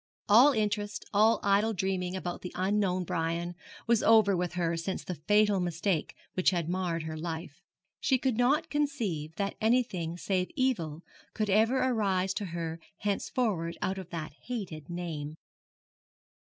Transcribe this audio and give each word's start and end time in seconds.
All 0.27 0.51
interest, 0.53 1.05
all 1.13 1.39
idle 1.43 1.73
dreaming 1.73 2.15
about 2.15 2.41
the 2.41 2.51
unknown 2.55 3.03
Brian 3.03 3.53
was 3.85 4.01
over 4.01 4.35
with 4.35 4.53
her 4.53 4.75
since 4.75 5.03
the 5.03 5.13
fatal 5.27 5.59
mistake 5.59 6.15
which 6.33 6.49
had 6.49 6.67
marred 6.67 7.03
her 7.03 7.15
life. 7.15 7.61
She 7.99 8.17
could 8.17 8.35
not 8.35 8.71
conceive 8.71 9.35
that 9.35 9.53
anything 9.61 10.17
save 10.17 10.49
evil 10.55 11.03
could 11.35 11.51
ever 11.51 11.77
arise 11.83 12.33
to 12.33 12.45
her 12.45 12.79
henceforward 12.97 13.77
out 13.79 13.99
of 13.99 14.09
that 14.09 14.33
hated 14.47 14.89
name. 14.89 15.35